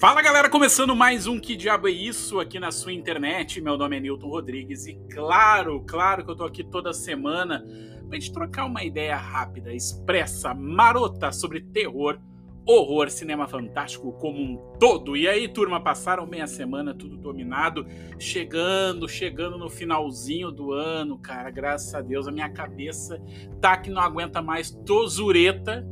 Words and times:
Fala 0.00 0.22
galera, 0.22 0.48
começando 0.48 0.96
mais 0.96 1.26
um 1.26 1.38
Que 1.38 1.54
Diabo 1.54 1.86
é 1.86 1.90
Isso 1.90 2.40
aqui 2.40 2.58
na 2.58 2.72
sua 2.72 2.90
internet. 2.90 3.60
Meu 3.60 3.76
nome 3.76 3.98
é 3.98 4.00
Newton 4.00 4.28
Rodrigues 4.28 4.86
e 4.86 4.94
claro, 5.12 5.84
claro 5.86 6.24
que 6.24 6.30
eu 6.30 6.34
tô 6.34 6.44
aqui 6.44 6.64
toda 6.64 6.90
semana 6.94 7.62
pra 8.08 8.18
gente 8.18 8.32
trocar 8.32 8.64
uma 8.64 8.82
ideia 8.82 9.14
rápida, 9.14 9.74
expressa, 9.74 10.54
marota 10.54 11.30
sobre 11.30 11.60
terror, 11.60 12.18
horror, 12.64 13.10
cinema 13.10 13.46
fantástico 13.46 14.10
como 14.12 14.40
um 14.40 14.56
todo. 14.78 15.18
E 15.18 15.28
aí, 15.28 15.46
turma, 15.46 15.78
passaram 15.82 16.26
meia 16.26 16.46
semana, 16.46 16.94
tudo 16.94 17.18
dominado, 17.18 17.86
chegando, 18.18 19.06
chegando 19.06 19.58
no 19.58 19.68
finalzinho 19.68 20.50
do 20.50 20.72
ano, 20.72 21.18
cara, 21.18 21.50
graças 21.50 21.94
a 21.94 22.00
Deus, 22.00 22.26
a 22.26 22.32
minha 22.32 22.48
cabeça 22.48 23.22
tá 23.60 23.76
que 23.76 23.90
não 23.90 24.00
aguenta 24.00 24.40
mais 24.40 24.70
tosureta 24.70 25.86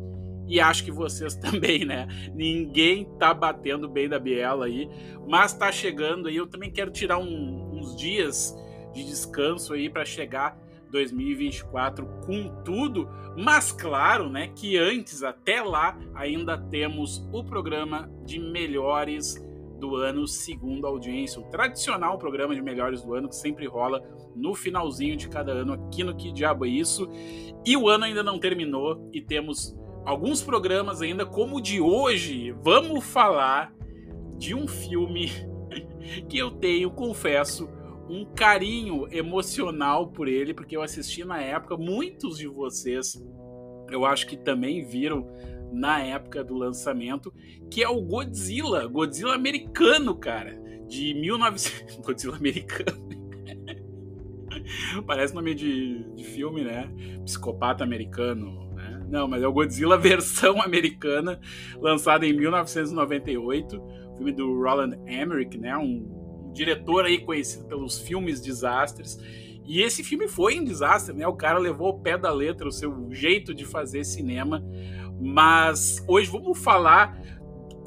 e 0.49 0.59
acho 0.59 0.85
que 0.85 0.91
vocês 0.91 1.35
também, 1.37 1.85
né? 1.85 2.09
Ninguém 2.35 3.05
tá 3.19 3.33
batendo 3.35 3.89
bem 3.89 4.09
da 4.09 4.19
biela 4.19 4.67
aí, 4.67 4.89
mas 5.29 5.53
tá 5.53 5.71
chegando 5.71 6.29
aí. 6.29 6.37
Eu 6.37 6.47
também 6.47 6.71
quero 6.71 6.91
tirar 6.91 7.19
um, 7.19 7.71
uns 7.73 7.95
dias 7.97 8.57
de 8.93 9.05
descanso 9.05 9.75
aí 9.75 9.91
para 9.91 10.05
chegar 10.05 10.59
2024 10.91 12.07
com 12.25 12.63
tudo, 12.65 13.09
mas 13.37 13.71
claro, 13.71 14.31
né, 14.31 14.49
que 14.49 14.79
antes 14.79 15.23
até 15.23 15.61
lá 15.61 15.99
ainda 16.15 16.57
temos 16.57 17.29
o 17.31 17.45
programa 17.45 18.11
de 18.25 18.39
melhores 18.39 19.37
do 19.79 19.97
ano 19.97 20.27
segundo 20.27 20.87
a 20.87 20.91
audiência, 20.91 21.41
o 21.41 21.45
tradicional 21.45 22.19
programa 22.19 22.55
de 22.55 22.61
melhores 22.61 23.03
do 23.03 23.15
ano 23.15 23.29
que 23.29 23.37
sempre 23.37 23.67
rola 23.67 24.03
no 24.35 24.55
finalzinho 24.55 25.17
de 25.17 25.29
cada 25.29 25.53
ano 25.53 25.73
aqui 25.73 26.03
no 26.03 26.17
Que 26.17 26.33
Diabo 26.33 26.67
é 26.67 26.69
Isso. 26.69 27.09
E 27.65 27.77
o 27.77 27.89
ano 27.89 28.05
ainda 28.05 28.23
não 28.23 28.39
terminou 28.39 29.09
e 29.13 29.21
temos 29.21 29.77
alguns 30.09 30.43
programas 30.43 31.03
ainda, 31.03 31.27
como 31.27 31.57
o 31.57 31.61
de 31.61 31.83
hoje, 31.83 32.51
vamos 32.63 33.05
falar 33.05 33.75
de 34.39 34.55
um 34.55 34.67
filme 34.67 35.31
que 36.31 36.39
eu 36.39 36.51
tenho, 36.51 36.91
confesso, 36.91 37.69
um 38.09 38.25
carinho 38.25 39.07
emocional 39.11 40.09
por 40.09 40.27
ele, 40.27 40.55
porque 40.55 40.75
eu 40.75 40.81
assisti 40.81 41.25
na 41.27 41.43
época, 41.43 41.77
muitos 41.77 42.39
de 42.39 42.49
vocês 42.49 43.23
eu 43.91 44.07
acho 44.07 44.27
que 44.27 44.37
também 44.37 44.83
viram 44.83 45.31
na 45.71 46.01
época 46.01 46.43
do 46.43 46.55
lançamento, 46.55 47.33
que 47.71 47.83
é 47.83 47.89
o 47.89 48.01
Godzilla, 48.01 48.87
Godzilla 48.87 49.35
americano, 49.35 50.15
cara, 50.15 50.59
de 50.89 51.13
1900, 51.13 51.97
Godzilla 52.01 52.37
americano. 52.37 53.09
Parece 55.07 55.35
nome 55.35 55.55
de, 55.55 56.03
de 56.15 56.25
filme, 56.25 56.65
né? 56.65 56.91
Psicopata 57.25 57.85
americano, 57.85 58.68
não, 59.09 59.27
mas 59.27 59.43
é 59.43 59.47
o 59.47 59.53
Godzilla 59.53 59.97
versão 59.99 60.61
americana, 60.61 61.41
lançado 61.81 62.25
em 62.25 62.33
1998, 62.33 63.83
filme 64.17 64.33
do 64.33 64.61
Roland 64.63 64.99
Emmerich, 65.07 65.57
né? 65.59 65.77
Um, 65.77 66.19
diretor 66.53 67.05
aí 67.05 67.19
conhecido 67.19 67.65
pelos 67.67 67.99
filmes 67.99 68.41
desastres. 68.41 69.19
E 69.65 69.83
esse 69.83 70.03
filme 70.03 70.29
foi 70.29 70.59
um 70.59 70.65
desastre, 70.65 71.15
né? 71.15 71.27
O 71.27 71.37
cara 71.37 71.59
levou 71.59 71.91
o 71.91 72.01
pé 72.01 72.17
da 72.17 72.33
letra, 72.33 72.69
o 72.69 72.73
seu 72.73 73.09
jeito 73.11 73.55
de 73.55 73.65
fazer 73.65 74.05
cinema. 74.05 74.65
Mas 75.21 76.03
hoje 76.09 76.31
vamos 76.31 76.59
falar 76.59 77.21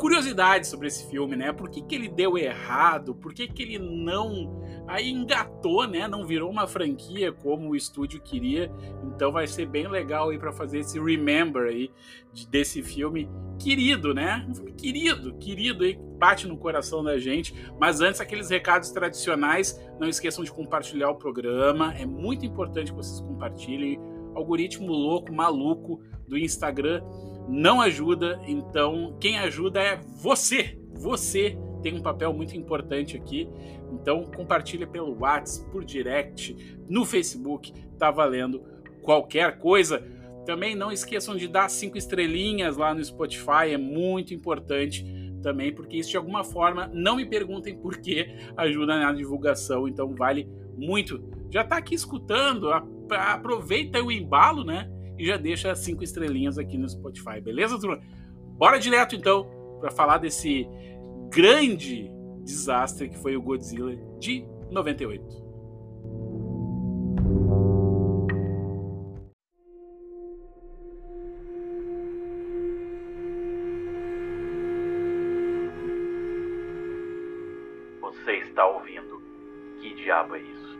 curiosidades 0.02 0.68
sobre 0.68 0.88
esse 0.88 1.08
filme, 1.12 1.36
né? 1.36 1.54
Por 1.54 1.70
que, 1.70 1.80
que 1.80 1.94
ele 1.94 2.10
deu 2.10 2.36
errado? 2.36 3.14
Por 3.14 3.36
que, 3.36 3.48
que 3.48 3.62
ele 3.62 3.78
não 3.78 4.60
aí 4.88 5.12
engatou, 5.12 5.88
né? 5.88 6.08
Não 6.08 6.26
virou 6.26 6.50
uma 6.50 6.66
franquia 6.66 7.32
como 7.32 7.70
o 7.70 7.76
estúdio 7.76 8.20
queria. 8.20 8.72
Então 9.04 9.32
vai 9.32 9.46
ser 9.46 9.68
bem 9.68 9.88
legal 9.88 10.32
aí 10.32 10.40
para 10.40 10.52
fazer 10.52 10.80
esse 10.80 11.00
remember 11.00 11.68
aí 11.68 11.92
de, 12.34 12.48
desse 12.48 12.82
filme 12.82 13.30
querido, 13.60 14.12
né? 14.12 14.44
Um 14.50 14.56
filme 14.56 14.72
querido, 14.72 15.36
querido 15.36 15.84
aí, 15.84 15.96
bate 16.18 16.48
no 16.48 16.58
coração 16.58 17.04
da 17.04 17.20
gente. 17.20 17.54
Mas 17.80 18.02
antes, 18.02 18.20
aqueles 18.20 18.50
recados 18.50 18.90
tradicionais, 18.90 19.80
não 20.00 20.10
esqueçam 20.10 20.44
de 20.44 20.52
compartilhar 20.52 21.12
o 21.12 21.16
programa. 21.16 21.94
É 21.94 22.08
muito 22.08 22.44
importante 22.44 22.90
que 22.92 22.98
vocês 22.98 23.22
compartilhem. 23.22 24.00
Algoritmo 24.34 24.92
louco, 24.92 25.32
maluco 25.32 26.02
do 26.28 26.40
Instagram 26.40 27.04
não 27.52 27.82
ajuda, 27.82 28.40
então 28.48 29.18
quem 29.20 29.38
ajuda 29.38 29.82
é 29.82 30.00
você. 30.16 30.80
Você 30.94 31.58
tem 31.84 31.96
um 31.96 32.02
papel 32.02 32.34
muito 32.34 32.56
importante 32.56 33.18
aqui. 33.18 33.50
Então 33.92 34.24
compartilha 34.24 34.88
pelo 34.88 35.20
WhatsApp, 35.20 35.70
por 35.70 35.84
direct, 35.84 36.56
no 36.88 37.04
Facebook, 37.04 37.74
tá 38.00 38.10
valendo 38.10 38.64
qualquer 39.02 39.58
coisa. 39.60 40.02
Também 40.46 40.76
não 40.76 40.92
esqueçam 40.92 41.36
de 41.36 41.48
dar 41.48 41.70
cinco 41.70 41.98
estrelinhas 41.98 42.78
lá 42.78 42.94
no 42.96 43.04
Spotify, 43.04 43.74
é 43.74 43.78
muito 43.78 44.34
importante 44.34 45.06
também, 45.44 45.74
porque 45.74 45.98
isso 45.98 46.12
de 46.12 46.18
alguma 46.18 46.44
forma, 46.44 46.90
não 46.94 47.18
me 47.18 47.26
perguntem 47.26 47.76
por 47.76 47.98
que, 47.98 48.28
ajuda 48.56 48.98
na 48.98 49.12
divulgação, 49.12 49.88
então 49.88 50.16
vale 50.16 50.48
muito. 50.78 51.22
Já 51.50 51.64
tá 51.64 51.78
aqui 51.78 51.96
escutando, 51.96 52.70
aproveita 53.10 54.02
o 54.02 54.12
embalo, 54.12 54.64
né? 54.64 54.90
E 55.22 55.26
já 55.28 55.38
deixa 55.38 55.76
cinco 55.76 56.04
estrelinhas 56.04 56.58
aqui 56.58 56.80
no 56.80 56.90
Spotify, 56.90 57.40
beleza, 57.40 57.80
turma? 57.80 58.02
Bora 58.58 58.80
direto 58.80 59.16
então 59.16 59.48
para 59.80 59.92
falar 59.92 60.18
desse 60.18 60.68
grande 61.30 62.10
desastre 62.44 63.08
que 63.08 63.18
foi 63.20 63.38
o 63.38 63.42
Godzilla 63.42 63.96
de 64.20 64.44
98. 64.72 65.24
Você 78.02 78.38
está 78.38 78.66
ouvindo? 78.66 79.22
Que 79.82 79.94
diabo 80.04 80.36
é 80.36 80.42
isso? 80.42 80.71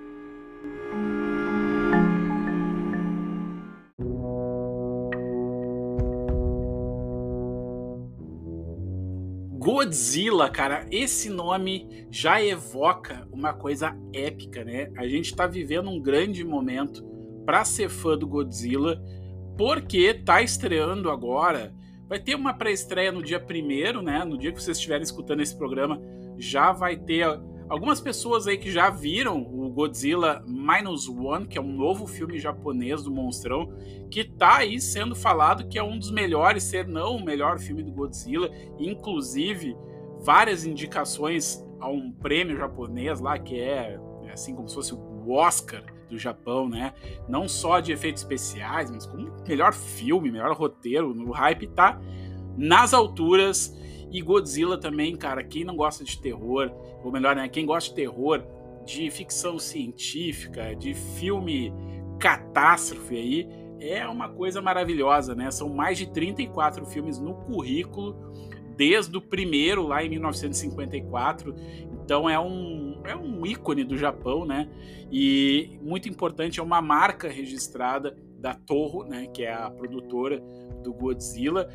Godzilla, 9.82 10.48
cara, 10.48 10.86
esse 10.92 11.28
nome 11.28 12.06
já 12.12 12.40
evoca 12.40 13.28
uma 13.32 13.52
coisa 13.52 13.98
épica, 14.14 14.64
né? 14.64 14.92
A 14.96 15.08
gente 15.08 15.36
tá 15.36 15.48
vivendo 15.48 15.90
um 15.90 16.00
grande 16.00 16.44
momento 16.44 17.04
para 17.48 17.66
ser 17.66 17.90
fã 17.90 18.16
do 18.16 18.28
Godzilla, 18.28 19.02
porque 19.58 20.14
tá 20.14 20.40
estreando 20.40 21.10
agora. 21.10 21.74
Vai 22.08 22.20
ter 22.20 22.36
uma 22.36 22.54
pré-estreia 22.54 23.12
no 23.12 23.24
dia 23.24 23.40
primeiro, 23.40 24.04
né? 24.04 24.24
No 24.24 24.38
dia 24.38 24.52
que 24.52 24.62
vocês 24.62 24.78
estiverem 24.78 25.02
escutando 25.02 25.42
esse 25.42 25.58
programa, 25.58 26.00
já 26.38 26.72
vai 26.72 26.96
ter 26.96 27.26
algumas 27.72 28.02
pessoas 28.02 28.48
aí 28.48 28.58
que 28.58 28.70
já 28.70 28.90
viram 28.90 29.42
o 29.42 29.70
Godzilla 29.70 30.44
Minus 30.46 31.08
One, 31.08 31.48
que 31.48 31.58
é 31.58 31.62
um 31.62 31.72
novo 31.72 32.06
filme 32.06 32.38
japonês 32.38 33.02
do 33.02 33.10
Monstrão, 33.10 33.72
que 34.10 34.26
tá 34.26 34.58
aí 34.58 34.82
sendo 34.82 35.16
falado 35.16 35.66
que 35.70 35.80
é 35.80 35.84
um 35.84 35.98
dos 35.98 36.12
melhores, 36.12 36.64
ser 36.64 36.86
não 36.86 37.16
o 37.16 37.24
melhor 37.24 37.60
filme 37.60 37.82
do 37.82 37.90
Godzilla, 37.90 38.52
inclusive 38.78 39.78
várias 40.20 40.66
indicações 40.66 41.66
a 41.80 41.88
um 41.88 42.12
prêmio 42.12 42.58
japonês 42.58 43.22
lá, 43.22 43.40
que 43.40 43.58
é, 43.58 43.98
é 44.26 44.32
assim 44.34 44.54
como 44.54 44.68
se 44.68 44.76
fosse 44.76 44.94
o 44.94 45.32
Oscar 45.32 45.82
do 46.10 46.20
Japão, 46.20 46.68
né? 46.68 46.94
Não 47.30 47.48
só 47.48 47.80
de 47.80 47.94
efeitos 47.94 48.22
especiais, 48.22 48.92
mas 48.92 49.06
como 49.06 49.32
melhor 49.48 49.74
filme, 49.74 50.30
melhor 50.30 50.54
roteiro, 50.58 51.10
o 51.26 51.32
hype 51.32 51.68
tá 51.68 51.98
nas 52.58 52.94
alturas. 52.94 53.74
E 54.12 54.22
Godzilla 54.22 54.78
também, 54.78 55.16
cara, 55.16 55.44
quem 55.44 55.64
não 55.64 55.76
gosta 55.76 56.04
de 56.04 56.20
terror, 56.20 56.72
ou 57.04 57.12
melhor, 57.12 57.36
né, 57.36 57.48
quem 57.48 57.66
gosta 57.66 57.90
de 57.90 57.96
terror, 57.96 58.44
de 58.86 59.10
ficção 59.10 59.58
científica, 59.58 60.76
de 60.76 60.94
filme 60.94 61.74
catástrofe 62.20 63.16
aí, 63.16 63.48
é 63.80 64.08
uma 64.08 64.30
coisa 64.30 64.62
maravilhosa, 64.62 65.34
né? 65.34 65.50
São 65.50 65.70
mais 65.70 65.98
de 65.98 66.06
34 66.06 66.86
filmes 66.86 67.18
no 67.18 67.34
currículo, 67.34 68.16
desde 68.78 69.18
o 69.18 69.22
primeiro 69.22 69.88
lá 69.88 70.04
em 70.04 70.10
1954. 70.10 71.56
Então 71.92 72.30
é 72.30 72.40
um, 72.40 73.02
é 73.04 73.16
um 73.16 73.46
ícone 73.46 73.84
do 73.84 73.98
Japão, 73.98 74.46
né? 74.46 74.70
E 75.12 75.80
muito 75.82 76.08
importante, 76.08 76.60
é 76.60 76.64
uma 76.64 76.82
marca 76.82 77.28
registrada 77.28 78.16
da 78.38 78.54
Toho, 78.54 79.04
né? 79.04 79.28
Que 79.34 79.44
é 79.44 79.54
a 79.54 79.70
produtora 79.70 80.40
do 80.84 80.94
Godzilla. 80.94 81.68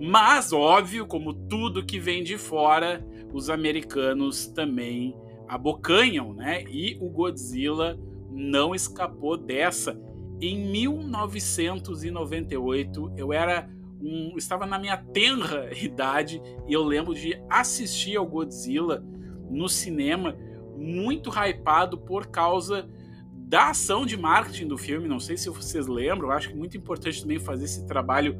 Mas, 0.00 0.52
óbvio, 0.52 1.06
como 1.06 1.34
tudo 1.34 1.84
que 1.84 1.98
vem 1.98 2.22
de 2.22 2.38
fora, 2.38 3.04
os 3.32 3.50
americanos 3.50 4.46
também 4.46 5.16
abocanham, 5.48 6.32
né? 6.32 6.62
E 6.64 6.96
o 7.00 7.08
Godzilla 7.08 7.98
não 8.30 8.72
escapou 8.74 9.36
dessa. 9.36 10.00
Em 10.40 10.56
1998, 10.70 13.12
eu 13.16 13.32
era 13.32 13.68
um, 14.00 14.34
estava 14.36 14.64
na 14.66 14.78
minha 14.78 14.96
tenra 14.96 15.70
idade 15.76 16.40
e 16.68 16.72
eu 16.72 16.84
lembro 16.84 17.12
de 17.14 17.36
assistir 17.50 18.16
ao 18.16 18.24
Godzilla 18.26 19.04
no 19.50 19.68
cinema, 19.68 20.36
muito 20.76 21.28
hypado 21.30 21.98
por 21.98 22.28
causa 22.28 22.88
da 23.32 23.70
ação 23.70 24.06
de 24.06 24.16
marketing 24.16 24.68
do 24.68 24.78
filme. 24.78 25.08
Não 25.08 25.18
sei 25.18 25.36
se 25.36 25.50
vocês 25.50 25.88
lembram, 25.88 26.30
acho 26.30 26.46
que 26.48 26.54
é 26.54 26.56
muito 26.56 26.76
importante 26.76 27.22
também 27.22 27.40
fazer 27.40 27.64
esse 27.64 27.84
trabalho 27.86 28.38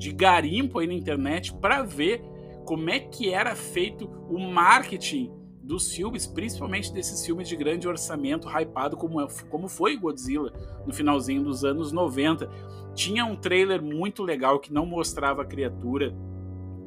de 0.00 0.12
garimpo 0.12 0.78
aí 0.78 0.86
na 0.86 0.94
internet 0.94 1.52
para 1.52 1.82
ver 1.82 2.22
como 2.64 2.88
é 2.88 2.98
que 2.98 3.30
era 3.34 3.54
feito 3.54 4.08
o 4.30 4.38
marketing 4.38 5.30
dos 5.62 5.92
filmes, 5.92 6.26
principalmente 6.26 6.90
desses 6.90 7.24
filmes 7.24 7.46
de 7.46 7.54
grande 7.54 7.86
orçamento, 7.86 8.48
hypado 8.48 8.96
como, 8.96 9.20
é, 9.20 9.28
como 9.50 9.68
foi 9.68 9.98
Godzilla 9.98 10.50
no 10.86 10.94
finalzinho 10.94 11.44
dos 11.44 11.64
anos 11.66 11.92
90. 11.92 12.50
Tinha 12.94 13.26
um 13.26 13.36
trailer 13.36 13.82
muito 13.82 14.22
legal 14.22 14.58
que 14.58 14.72
não 14.72 14.86
mostrava 14.86 15.42
a 15.42 15.44
criatura. 15.44 16.16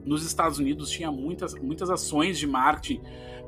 Nos 0.03 0.25
Estados 0.25 0.57
Unidos 0.57 0.89
tinha 0.89 1.11
muitas, 1.11 1.53
muitas 1.53 1.91
ações 1.91 2.39
de 2.39 2.47
marketing 2.47 2.99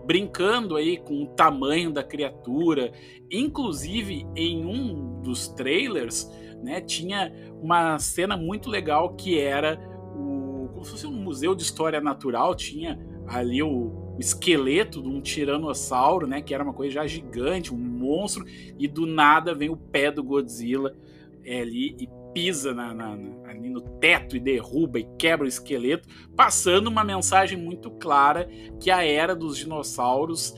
brincando 0.05 0.75
aí 0.75 0.97
com 0.97 1.23
o 1.23 1.27
tamanho 1.27 1.91
da 1.91 2.03
criatura. 2.03 2.93
Inclusive, 3.31 4.27
em 4.35 4.63
um 4.63 5.21
dos 5.23 5.47
trailers, 5.47 6.31
né, 6.63 6.81
tinha 6.81 7.31
uma 7.61 7.97
cena 7.99 8.35
muito 8.35 8.69
legal 8.69 9.15
que 9.15 9.39
era 9.39 9.79
o, 10.15 10.69
como 10.73 10.85
se 10.85 10.91
fosse 10.91 11.07
um 11.07 11.11
museu 11.11 11.55
de 11.55 11.63
história 11.63 12.01
natural, 12.01 12.55
tinha 12.55 12.99
ali 13.27 13.61
o, 13.61 14.05
o 14.15 14.19
esqueleto 14.19 15.01
de 15.01 15.09
um 15.09 15.21
tiranossauro, 15.21 16.27
né? 16.27 16.41
Que 16.41 16.53
era 16.53 16.63
uma 16.63 16.73
coisa 16.73 16.93
já 16.93 17.07
gigante, 17.07 17.73
um 17.73 17.77
monstro, 17.77 18.45
e 18.77 18.87
do 18.87 19.05
nada 19.05 19.53
vem 19.53 19.69
o 19.69 19.77
pé 19.77 20.11
do 20.11 20.23
Godzilla 20.23 20.95
é, 21.43 21.61
ali 21.61 21.95
e 21.99 22.09
pisa 22.33 22.73
na, 22.73 22.93
na, 22.93 23.15
na, 23.15 23.49
ali 23.49 23.69
no 23.69 23.81
teto 23.81 24.35
e 24.35 24.39
derruba 24.39 24.99
e 24.99 25.07
quebra 25.17 25.45
o 25.45 25.47
esqueleto, 25.47 26.07
passando 26.35 26.87
uma 26.87 27.03
mensagem 27.03 27.57
muito 27.57 27.89
clara 27.91 28.47
que 28.79 28.91
a 28.91 29.03
era 29.03 29.35
dos 29.35 29.57
dinossauros 29.57 30.55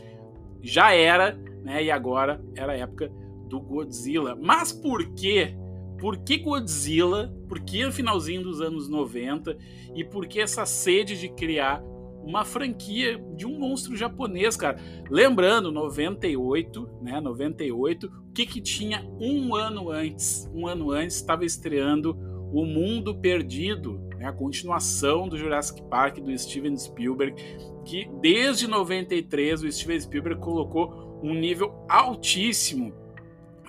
já 0.62 0.94
era, 0.94 1.40
né? 1.64 1.84
E 1.84 1.92
agora 1.92 2.42
era 2.56 2.74
a 2.74 2.78
época 2.78 3.12
do 3.48 3.60
Godzilla. 3.60 4.36
Mas 4.36 4.72
por 4.72 5.06
quê? 5.14 5.56
Por 6.00 6.18
que 6.18 6.38
Godzilla? 6.38 7.34
Por 7.48 7.60
que 7.60 7.86
no 7.86 7.92
finalzinho 7.92 8.44
dos 8.44 8.62
anos 8.62 8.88
90? 8.88 9.58
E 9.96 10.04
por 10.04 10.28
que 10.28 10.40
essa 10.40 10.66
sede 10.66 11.20
de 11.20 11.30
criar 11.30 11.84
uma 12.28 12.44
franquia 12.44 13.18
de 13.38 13.48
um 13.48 13.58
monstro 13.58 13.96
japonês, 13.96 14.58
cara. 14.58 14.78
Lembrando, 15.10 15.72
98, 15.72 16.90
né? 17.02 17.22
98, 17.22 18.08
o 18.08 18.34
que 18.34 18.46
que 18.46 18.60
tinha 18.60 19.08
um 19.18 19.56
ano 19.56 19.90
antes? 19.90 20.50
Um 20.54 20.68
ano 20.68 20.92
antes 20.92 21.16
estava 21.16 21.46
estreando 21.46 22.18
O 22.52 22.66
Mundo 22.66 23.16
Perdido, 23.16 23.98
né? 24.18 24.28
a 24.28 24.34
continuação 24.34 25.30
do 25.30 25.38
Jurassic 25.38 25.82
Park 25.84 26.18
do 26.18 26.38
Steven 26.38 26.76
Spielberg, 26.78 27.42
que 27.86 28.10
desde 28.22 28.68
93 28.68 29.64
o 29.64 29.72
Steven 29.72 30.00
Spielberg 30.00 30.42
colocou 30.42 31.20
um 31.24 31.34
nível 31.34 31.74
altíssimo 31.88 32.94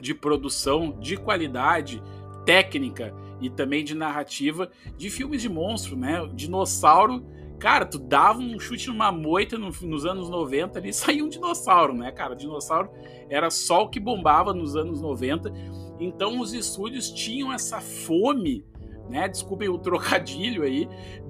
de 0.01 0.15
produção, 0.15 0.99
de 0.99 1.17
qualidade 1.17 2.03
técnica 2.45 3.15
e 3.41 3.49
também 3.49 3.85
de 3.85 3.95
narrativa 3.95 4.71
de 4.97 5.11
filmes 5.11 5.43
de 5.43 5.49
monstro, 5.49 5.97
né? 5.97 6.29
Dinossauro 6.35 7.25
Cara, 7.59 7.85
tu 7.85 7.99
dava 7.99 8.39
um 8.39 8.59
chute 8.59 8.87
numa 8.87 9.11
moita 9.11 9.59
no, 9.59 9.73
nos 9.83 10.07
anos 10.07 10.31
90 10.31 10.79
ali, 10.79 10.93
saía 10.95 11.25
um 11.25 11.29
dinossauro, 11.29 11.93
né, 11.93 12.13
cara? 12.13 12.37
Dinossauro 12.37 12.91
era 13.29 13.51
só 13.51 13.83
o 13.83 13.89
que 13.89 13.99
bombava 13.99 14.55
nos 14.55 14.77
anos 14.77 15.01
90. 15.01 15.53
Então 15.99 16.41
os 16.41 16.53
estúdios 16.53 17.11
tinham 17.11 17.53
essa 17.53 17.81
fome, 17.81 18.65
né? 19.11 19.29
Desculpem 19.29 19.69
o 19.69 19.79
trocadilho 19.79 20.63
aí, 20.63 20.89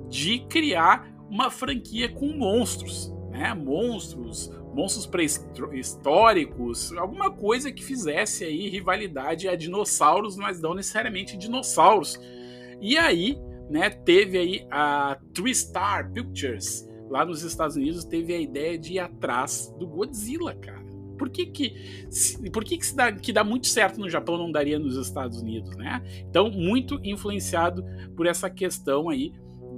de 0.09 0.41
criar 0.41 1.11
uma 1.31 1.51
franquia 1.51 2.11
com 2.11 2.27
monstros, 2.29 3.13
né? 3.39 3.55
Monstros, 3.55 4.51
monstros 4.75 5.07
pré-históricos, 5.07 6.93
alguma 6.93 7.31
coisa 7.31 7.71
que 7.71 7.85
fizesse 7.85 8.45
aí 8.45 8.69
rivalidade 8.69 9.49
a 9.49 9.55
dinossauros, 9.55 10.37
mas 10.37 10.61
não 10.61 10.75
necessariamente 10.75 11.37
dinossauros. 11.37 12.21
E 12.81 12.99
aí, 12.99 13.39
né, 13.71 13.91
teve 13.91 14.39
aí 14.39 14.67
a 14.71 15.19
TriStar 15.33 16.13
Pictures 16.13 16.89
lá 17.09 17.25
nos 17.25 17.43
Estados 17.43 17.77
Unidos 17.77 18.05
teve 18.05 18.35
a 18.35 18.41
ideia 18.41 18.79
de 18.79 18.95
ir 18.95 18.99
atrás 18.99 19.75
do 19.79 19.87
Godzilla, 19.87 20.55
cara. 20.55 20.87
Por 21.19 21.31
que 21.31 21.47
que, 21.47 21.75
por 22.53 22.65
que, 22.65 22.79
que, 22.79 22.87
se 22.87 22.95
dá, 22.95 23.11
que 23.11 23.33
dá 23.33 23.43
muito 23.43 23.67
certo 23.67 23.99
no 23.99 24.09
Japão 24.09 24.39
não 24.39 24.53
daria 24.53 24.79
nos 24.79 24.97
Estados 24.97 25.41
Unidos, 25.41 25.75
né? 25.77 26.01
Então, 26.29 26.49
muito 26.51 27.01
influenciado 27.03 27.85
por 28.15 28.27
essa 28.27 28.49
questão 28.49 29.09
aí 29.09 29.33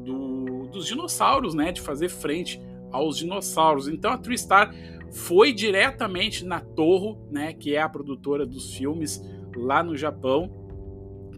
do, 0.05 0.67
dos 0.67 0.87
dinossauros, 0.87 1.55
né? 1.55 1.73
De 1.73 1.81
fazer 1.81 2.11
frente 2.11 2.61
aos 2.91 3.17
dinossauros. 3.17 3.89
Então, 3.89 4.13
a 4.13 4.19
TriStar 4.19 4.75
foi 5.11 5.53
diretamente 5.53 6.45
na 6.45 6.61
Torro, 6.61 7.27
né? 7.31 7.53
Que 7.53 7.75
é 7.75 7.83
a 7.83 7.89
produtora 7.89 8.47
dos 8.47 8.75
filmes 8.75 9.23
lá 9.57 9.83
no 9.83 9.97
Japão, 9.97 10.59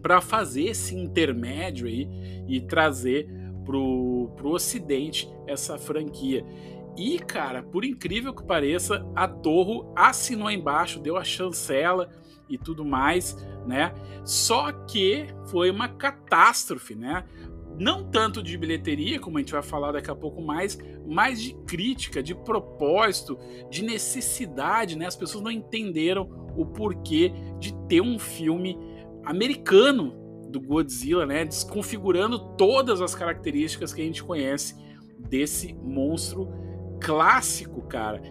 para 0.01 0.21
fazer 0.21 0.65
esse 0.65 0.95
intermédio 0.95 1.87
aí 1.87 2.07
e 2.47 2.61
trazer 2.61 3.27
pro, 3.65 4.31
pro 4.35 4.51
Ocidente 4.51 5.29
essa 5.47 5.77
franquia. 5.77 6.45
E, 6.95 7.17
cara, 7.17 7.63
por 7.63 7.83
incrível 7.83 8.33
que 8.33 8.43
pareça, 8.43 9.05
a 9.15 9.27
Torro 9.27 9.91
assinou 9.95 10.51
embaixo, 10.51 10.99
deu 10.99 11.17
a 11.17 11.23
chancela 11.23 12.09
e 12.47 12.57
tudo 12.57 12.85
mais, 12.85 13.35
né? 13.65 13.93
Só 14.23 14.71
que 14.71 15.27
foi 15.45 15.71
uma 15.71 15.87
catástrofe, 15.87 16.93
né? 16.93 17.23
Não 17.79 18.03
tanto 18.03 18.43
de 18.43 18.57
bilheteria, 18.57 19.19
como 19.19 19.37
a 19.37 19.41
gente 19.41 19.51
vai 19.51 19.63
falar 19.63 19.91
daqui 19.91 20.11
a 20.11 20.15
pouco 20.15 20.41
mais, 20.41 20.77
mas 21.05 21.41
de 21.41 21.53
crítica, 21.65 22.21
de 22.21 22.35
propósito, 22.35 23.37
de 23.69 23.83
necessidade, 23.83 24.97
né? 24.97 25.05
As 25.07 25.15
pessoas 25.15 25.43
não 25.43 25.51
entenderam 25.51 26.29
o 26.55 26.65
porquê 26.65 27.33
de 27.59 27.73
ter 27.87 28.01
um 28.01 28.19
filme 28.19 28.77
americano 29.23 30.13
do 30.49 30.61
Godzilla, 30.61 31.25
né? 31.25 31.43
Desconfigurando 31.43 32.55
todas 32.55 33.01
as 33.01 33.15
características 33.15 33.91
que 33.93 34.01
a 34.01 34.05
gente 34.05 34.23
conhece 34.23 34.75
desse 35.17 35.73
monstro 35.73 36.47
clássico, 37.01 37.81
cara. 37.81 38.21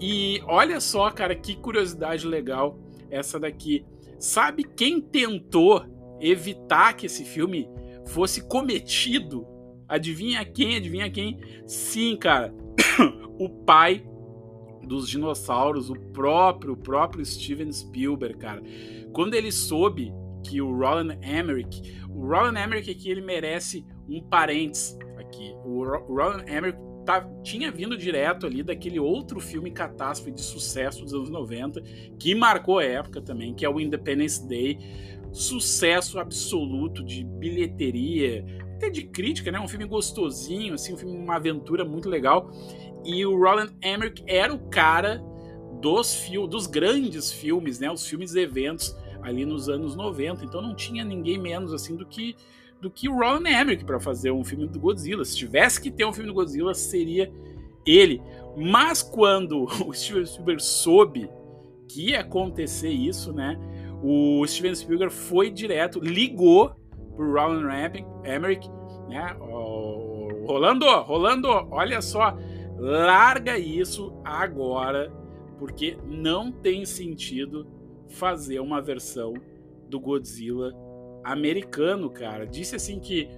E 0.00 0.42
olha 0.46 0.80
só, 0.80 1.10
cara, 1.10 1.34
que 1.34 1.56
curiosidade 1.56 2.26
legal 2.26 2.78
essa 3.10 3.38
daqui. 3.38 3.84
Sabe 4.18 4.64
quem 4.64 5.00
tentou 5.00 5.84
evitar 6.20 6.94
que 6.94 7.06
esse 7.06 7.24
filme 7.24 7.68
fosse 8.12 8.46
cometido? 8.46 9.46
Adivinha 9.88 10.44
quem? 10.44 10.76
Adivinha 10.76 11.10
quem? 11.10 11.38
Sim, 11.66 12.16
cara. 12.16 12.54
o 13.38 13.48
pai 13.48 14.06
dos 14.86 15.08
dinossauros, 15.08 15.90
o 15.90 15.94
próprio, 15.94 16.74
o 16.74 16.76
próprio 16.76 17.24
Steven 17.24 17.72
Spielberg, 17.72 18.38
cara. 18.38 18.62
Quando 19.12 19.34
ele 19.34 19.50
soube 19.50 20.12
que 20.44 20.60
o 20.60 20.76
Roland 20.76 21.18
Emmerich, 21.22 22.00
o 22.10 22.26
Roland 22.26 22.58
Emmerich 22.58 22.90
aqui 22.90 23.10
ele 23.10 23.22
merece 23.22 23.86
um 24.08 24.20
parênteses 24.20 24.98
aqui. 25.18 25.54
O 25.64 25.84
Roland 25.84 26.44
Emmerich 26.46 26.78
tá, 27.04 27.20
tinha 27.42 27.70
vindo 27.70 27.96
direto 27.96 28.46
ali 28.46 28.62
daquele 28.62 28.98
outro 28.98 29.40
filme 29.40 29.70
catástrofe 29.70 30.32
de 30.32 30.42
sucesso 30.42 31.02
dos 31.02 31.14
anos 31.14 31.30
90, 31.30 31.80
que 32.18 32.34
marcou 32.34 32.78
a 32.78 32.84
época 32.84 33.20
também, 33.20 33.54
que 33.54 33.64
é 33.64 33.68
o 33.68 33.80
Independence 33.80 34.46
Day. 34.46 34.78
Sucesso 35.32 36.18
absoluto 36.18 37.02
de 37.02 37.24
bilheteria, 37.24 38.44
até 38.74 38.90
de 38.90 39.04
crítica, 39.04 39.50
né? 39.50 39.58
Um 39.58 39.68
filme 39.68 39.86
gostosinho, 39.86 40.74
assim, 40.74 40.94
um 40.94 40.96
filme, 40.96 41.16
uma 41.16 41.36
aventura 41.36 41.84
muito 41.84 42.08
legal. 42.08 42.50
E 43.04 43.24
o 43.24 43.36
Roland 43.36 43.72
Emmerich 43.82 44.22
era 44.26 44.52
o 44.52 44.68
cara 44.68 45.22
dos, 45.80 46.14
fil 46.14 46.46
dos 46.46 46.66
grandes 46.66 47.32
filmes, 47.32 47.78
né? 47.78 47.90
Os 47.90 48.06
filmes 48.06 48.34
eventos 48.34 48.94
ali 49.22 49.44
nos 49.44 49.68
anos 49.68 49.96
90. 49.96 50.44
Então 50.44 50.60
não 50.60 50.74
tinha 50.74 51.04
ninguém 51.04 51.38
menos 51.38 51.72
assim 51.72 51.96
do 51.96 52.06
que 52.06 52.36
do 52.80 52.90
que 52.90 53.08
o 53.08 53.14
Roland 53.14 53.48
Emmerich 53.48 53.84
para 53.84 54.00
fazer 54.00 54.32
um 54.32 54.42
filme 54.42 54.66
do 54.66 54.80
Godzilla. 54.80 55.24
Se 55.24 55.36
tivesse 55.36 55.80
que 55.80 55.88
ter 55.88 56.04
um 56.04 56.12
filme 56.12 56.28
do 56.28 56.34
Godzilla, 56.34 56.74
seria 56.74 57.32
ele. 57.86 58.20
Mas 58.56 59.02
quando 59.02 59.64
o 59.86 59.92
Steven 59.92 60.26
Spielberg 60.26 60.62
soube 60.62 61.30
que 61.88 62.10
ia 62.10 62.20
acontecer 62.20 62.90
isso, 62.90 63.32
né? 63.32 63.56
O 64.02 64.44
Steven 64.46 64.74
Spielberg 64.74 65.12
foi 65.12 65.50
direto, 65.50 66.00
ligou 66.00 66.74
pro 67.14 67.32
Roland 67.32 68.04
Emmerich, 68.24 68.68
né? 69.08 69.36
Rolando, 70.46 70.86
Rolando, 71.02 71.48
olha 71.70 72.02
só, 72.02 72.36
larga 72.76 73.56
isso 73.56 74.12
agora, 74.24 75.12
porque 75.58 75.96
não 76.04 76.50
tem 76.50 76.84
sentido 76.84 77.66
fazer 78.08 78.58
uma 78.58 78.82
versão 78.82 79.34
do 79.88 80.00
Godzilla 80.00 80.72
americano, 81.22 82.10
cara. 82.10 82.46
Disse 82.46 82.74
assim 82.74 82.98
que 82.98 83.28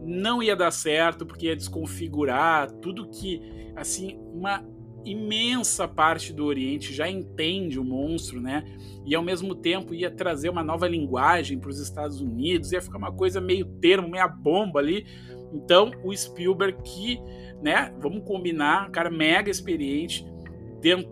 não 0.00 0.42
ia 0.42 0.54
dar 0.54 0.70
certo 0.70 1.26
porque 1.26 1.46
ia 1.46 1.56
desconfigurar 1.56 2.70
tudo 2.70 3.08
que, 3.08 3.40
assim, 3.74 4.20
uma 4.32 4.64
imensa 5.04 5.86
parte 5.88 6.32
do 6.32 6.44
Oriente 6.44 6.92
já 6.92 7.08
entende 7.08 7.78
o 7.78 7.84
monstro, 7.84 8.40
né? 8.40 8.64
E 9.04 9.14
ao 9.14 9.22
mesmo 9.22 9.54
tempo 9.54 9.94
ia 9.94 10.10
trazer 10.10 10.48
uma 10.48 10.62
nova 10.62 10.88
linguagem 10.88 11.58
para 11.58 11.70
os 11.70 11.78
Estados 11.78 12.20
Unidos, 12.20 12.72
ia 12.72 12.80
ficar 12.80 12.98
uma 12.98 13.12
coisa 13.12 13.40
meio 13.40 13.66
termo, 13.80 14.08
meia 14.08 14.28
bomba 14.28 14.80
ali. 14.80 15.06
Então, 15.52 15.90
o 16.04 16.16
Spielberg 16.16 16.78
que, 16.82 17.20
né, 17.62 17.92
vamos 18.00 18.24
combinar, 18.24 18.90
cara 18.90 19.10
mega 19.10 19.50
experiente, 19.50 20.24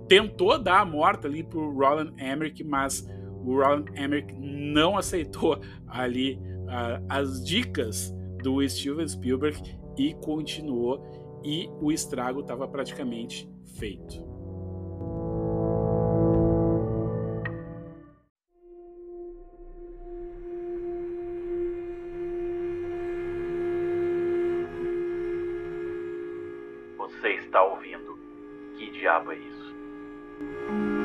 tentou 0.09 0.59
dar 0.59 0.81
a 0.81 0.85
morta 0.85 1.29
ali 1.29 1.43
pro 1.43 1.73
Roland 1.73 2.13
Emmerich, 2.19 2.65
mas 2.65 3.07
o 3.45 3.57
Roland 3.57 3.87
Emmerich 3.97 4.33
não 4.35 4.97
aceitou 4.97 5.61
ali 5.87 6.35
uh, 6.65 7.05
as 7.09 7.45
dicas 7.45 8.15
do 8.43 8.67
Steven 8.69 9.07
Spielberg 9.07 9.61
e 9.99 10.15
continuou 10.15 11.41
e 11.45 11.69
o 11.81 11.93
estrago 11.93 12.41
estava 12.41 12.67
praticamente 12.67 13.49
feito. 13.79 14.31
Você 26.97 27.29
está 27.35 27.62
ouvindo? 27.62 28.19
Que 28.79 28.91
diabo 28.93 29.33
é 29.33 29.37
isso? 29.37 31.00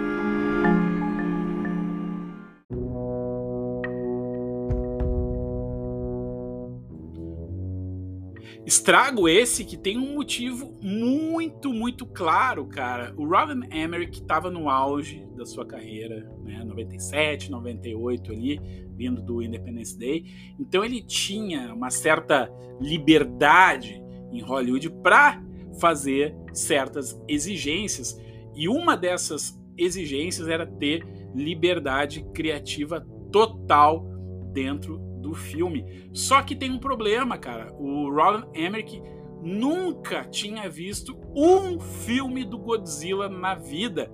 Estrago 8.65 9.29
esse 9.29 9.63
que 9.63 9.77
tem 9.77 9.95
um 9.95 10.15
motivo 10.15 10.73
muito, 10.81 11.71
muito 11.71 12.03
claro, 12.03 12.65
cara. 12.65 13.13
O 13.15 13.23
Robin 13.23 13.67
Emmerich 13.71 14.21
estava 14.21 14.49
no 14.49 14.69
auge 14.69 15.23
da 15.37 15.45
sua 15.45 15.63
carreira, 15.65 16.27
né? 16.43 16.63
97, 16.63 17.51
98 17.51 18.31
ali, 18.31 18.59
vindo 18.95 19.21
do 19.21 19.39
Independence 19.41 19.95
Day. 19.95 20.25
Então 20.59 20.83
ele 20.83 21.01
tinha 21.03 21.71
uma 21.75 21.91
certa 21.91 22.49
liberdade 22.81 24.01
em 24.31 24.41
Hollywood 24.41 24.89
para 25.03 25.43
fazer 25.79 26.35
certas 26.51 27.21
exigências. 27.27 28.19
E 28.55 28.67
uma 28.67 28.97
dessas 28.97 29.55
exigências 29.77 30.47
era 30.47 30.65
ter 30.65 31.05
liberdade 31.35 32.25
criativa 32.33 33.05
total 33.31 34.07
dentro 34.51 34.97
do 35.25 35.33
filme. 35.33 36.09
Só 36.13 36.41
que 36.43 36.55
tem 36.55 36.71
um 36.71 36.79
problema, 36.79 37.37
cara. 37.37 37.73
O 37.73 38.09
Roland 38.09 38.47
Emmerich 38.53 39.01
nunca 39.41 40.23
tinha 40.23 40.69
visto 40.69 41.17
um 41.35 41.79
filme 41.79 42.45
do 42.45 42.57
Godzilla 42.57 43.27
na 43.27 43.55
vida. 43.55 44.11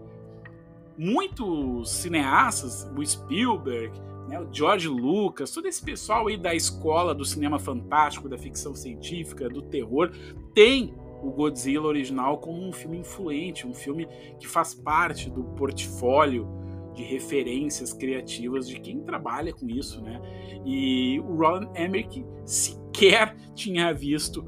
Muitos 0.97 1.91
cineastas, 1.91 2.89
o 2.95 3.05
Spielberg, 3.05 3.99
né, 4.27 4.39
o 4.39 4.47
George 4.51 4.87
Lucas, 4.87 5.51
todo 5.51 5.67
esse 5.67 5.83
pessoal 5.83 6.27
aí 6.27 6.37
da 6.37 6.55
escola 6.55 7.13
do 7.13 7.25
cinema 7.25 7.59
fantástico, 7.59 8.29
da 8.29 8.37
ficção 8.37 8.73
científica, 8.73 9.49
do 9.49 9.61
terror, 9.61 10.11
tem 10.53 10.93
o 11.21 11.29
Godzilla 11.31 11.87
original 11.87 12.37
como 12.37 12.65
um 12.65 12.71
filme 12.71 12.97
influente, 12.97 13.67
um 13.67 13.73
filme 13.73 14.07
que 14.39 14.47
faz 14.47 14.73
parte 14.73 15.29
do 15.29 15.43
portfólio 15.43 16.60
de 17.01 17.07
referências 17.07 17.91
criativas 17.91 18.67
de 18.67 18.79
quem 18.79 19.01
trabalha 19.01 19.51
com 19.51 19.67
isso, 19.67 20.01
né? 20.01 20.21
E 20.65 21.19
o 21.19 21.35
Roland 21.35 21.71
Emmerich 21.75 22.23
sequer 22.45 23.35
tinha 23.55 23.91
visto 23.91 24.45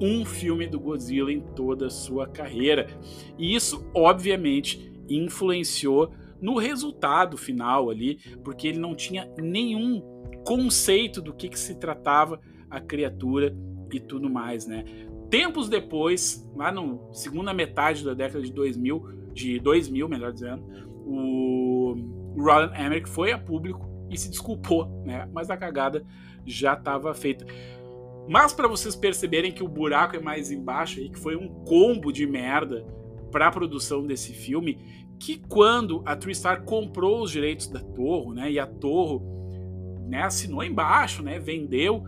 um 0.00 0.24
filme 0.24 0.68
do 0.68 0.78
Godzilla 0.78 1.32
em 1.32 1.40
toda 1.40 1.86
a 1.86 1.90
sua 1.90 2.28
carreira. 2.28 2.86
E 3.36 3.54
isso, 3.54 3.90
obviamente, 3.92 4.92
influenciou 5.08 6.12
no 6.40 6.56
resultado 6.56 7.36
final 7.36 7.90
ali, 7.90 8.20
porque 8.44 8.68
ele 8.68 8.78
não 8.78 8.94
tinha 8.94 9.28
nenhum 9.36 10.00
conceito 10.44 11.20
do 11.20 11.34
que, 11.34 11.48
que 11.48 11.58
se 11.58 11.74
tratava 11.74 12.40
a 12.70 12.80
criatura 12.80 13.56
e 13.92 13.98
tudo 13.98 14.30
mais, 14.30 14.66
né? 14.66 14.84
Tempos 15.28 15.68
depois, 15.68 16.48
lá 16.54 16.70
no 16.70 17.12
segunda 17.12 17.52
metade 17.52 18.04
da 18.04 18.14
década 18.14 18.42
de 18.42 18.52
2000, 18.52 19.32
de 19.34 19.58
2000, 19.58 20.08
melhor 20.08 20.32
dizendo, 20.32 20.87
o 21.08 21.94
Roland 22.36 22.72
Emmerich 22.78 23.08
foi 23.08 23.32
a 23.32 23.38
público 23.38 23.88
e 24.10 24.16
se 24.16 24.30
desculpou, 24.30 25.02
né? 25.04 25.28
Mas 25.32 25.50
a 25.50 25.56
cagada 25.56 26.04
já 26.44 26.74
estava 26.74 27.14
feita. 27.14 27.46
Mas 28.28 28.52
para 28.52 28.68
vocês 28.68 28.94
perceberem 28.94 29.50
que 29.50 29.62
o 29.62 29.68
buraco 29.68 30.16
é 30.16 30.20
mais 30.20 30.50
embaixo 30.50 31.00
aí, 31.00 31.08
que 31.08 31.18
foi 31.18 31.34
um 31.34 31.48
combo 31.64 32.12
de 32.12 32.26
merda 32.26 32.86
para 33.30 33.48
a 33.48 33.50
produção 33.50 34.06
desse 34.06 34.32
filme, 34.32 34.78
que 35.18 35.38
quando 35.48 36.02
a 36.04 36.14
TriStar 36.14 36.62
comprou 36.62 37.22
os 37.22 37.30
direitos 37.30 37.68
da 37.68 37.80
Torre, 37.80 38.34
né, 38.34 38.52
e 38.52 38.58
a 38.58 38.66
Torre 38.66 39.20
né, 40.06 40.22
assinou 40.22 40.62
embaixo, 40.62 41.22
né, 41.22 41.38
vendeu, 41.38 42.04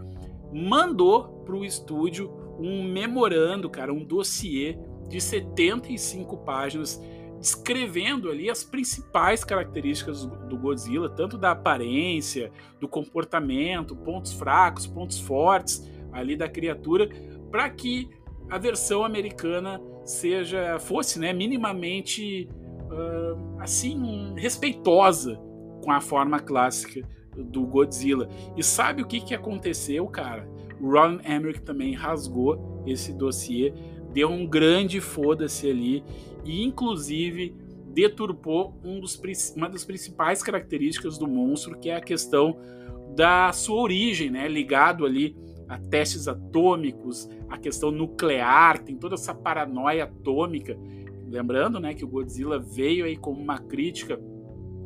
mandou 0.52 1.42
para 1.44 1.56
o 1.56 1.64
estúdio 1.64 2.30
um 2.58 2.82
memorando, 2.84 3.68
cara, 3.70 3.92
um 3.92 4.04
dossiê 4.04 4.78
de 5.08 5.20
75 5.20 6.36
páginas 6.38 7.00
descrevendo 7.40 8.30
ali 8.30 8.50
as 8.50 8.62
principais 8.62 9.42
características 9.42 10.26
do 10.26 10.58
Godzilla, 10.58 11.08
tanto 11.08 11.38
da 11.38 11.52
aparência, 11.52 12.52
do 12.78 12.86
comportamento, 12.86 13.96
pontos 13.96 14.32
fracos, 14.32 14.86
pontos 14.86 15.18
fortes 15.18 15.88
ali 16.12 16.36
da 16.36 16.48
criatura, 16.48 17.08
para 17.50 17.68
que 17.70 18.10
a 18.50 18.58
versão 18.58 19.04
americana 19.04 19.80
seja 20.04 20.78
fosse, 20.78 21.18
né, 21.18 21.32
minimamente 21.32 22.48
uh, 22.90 23.60
assim 23.60 24.34
respeitosa 24.36 25.40
com 25.82 25.90
a 25.90 26.00
forma 26.00 26.40
clássica 26.40 27.00
do 27.36 27.64
Godzilla. 27.64 28.28
E 28.56 28.62
sabe 28.62 29.02
o 29.02 29.06
que, 29.06 29.20
que 29.20 29.34
aconteceu, 29.34 30.06
cara? 30.08 30.46
O 30.80 30.90
Ron 30.90 31.18
Emmerich 31.24 31.62
também 31.62 31.94
rasgou 31.94 32.82
esse 32.86 33.12
dossiê, 33.12 33.72
deu 34.12 34.28
um 34.28 34.46
grande 34.46 35.00
foda-se 35.00 35.70
ali 35.70 36.02
e 36.44 36.64
inclusive 36.64 37.54
deturpou 37.92 38.78
um 38.84 39.00
dos, 39.00 39.20
uma 39.56 39.68
das 39.68 39.84
principais 39.84 40.42
características 40.42 41.18
do 41.18 41.26
monstro, 41.26 41.78
que 41.78 41.90
é 41.90 41.96
a 41.96 42.00
questão 42.00 42.56
da 43.14 43.52
sua 43.52 43.80
origem, 43.82 44.30
né? 44.30 44.48
ligado 44.48 45.04
ali 45.04 45.36
a 45.68 45.78
testes 45.78 46.26
atômicos, 46.26 47.28
a 47.48 47.56
questão 47.56 47.90
nuclear, 47.90 48.82
tem 48.82 48.96
toda 48.96 49.14
essa 49.14 49.34
paranoia 49.34 50.04
atômica. 50.04 50.76
Lembrando 51.28 51.78
né, 51.78 51.94
que 51.94 52.04
o 52.04 52.08
Godzilla 52.08 52.58
veio 52.58 53.04
aí 53.04 53.16
como 53.16 53.40
uma 53.40 53.58
crítica 53.58 54.20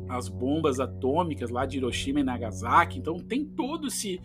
às 0.07 0.29
bombas 0.29 0.79
atômicas 0.79 1.49
lá 1.49 1.65
de 1.65 1.77
Hiroshima 1.77 2.19
e 2.19 2.23
Nagasaki, 2.23 2.99
então 2.99 3.17
tem 3.17 3.43
todo 3.43 3.87
esse, 3.87 4.21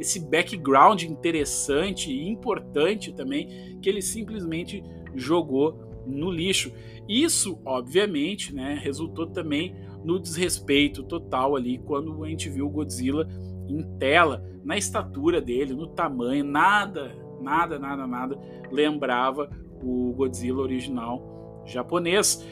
esse 0.00 0.18
background 0.18 1.02
interessante 1.02 2.10
e 2.10 2.28
importante 2.28 3.12
também 3.12 3.78
que 3.80 3.88
ele 3.88 4.00
simplesmente 4.00 4.82
jogou 5.14 6.02
no 6.06 6.30
lixo. 6.30 6.72
Isso, 7.08 7.60
obviamente, 7.64 8.54
né, 8.54 8.78
resultou 8.82 9.26
também 9.26 9.74
no 10.04 10.18
desrespeito 10.18 11.02
total 11.02 11.54
ali 11.54 11.78
quando 11.78 12.24
a 12.24 12.28
gente 12.28 12.48
viu 12.48 12.66
o 12.66 12.70
Godzilla 12.70 13.28
em 13.68 13.82
tela, 13.98 14.44
na 14.64 14.76
estatura 14.76 15.40
dele, 15.40 15.74
no 15.74 15.86
tamanho, 15.86 16.44
nada, 16.44 17.14
nada, 17.40 17.78
nada, 17.78 18.06
nada 18.06 18.38
lembrava 18.70 19.50
o 19.82 20.12
Godzilla 20.12 20.62
original 20.62 21.62
japonês. 21.66 22.44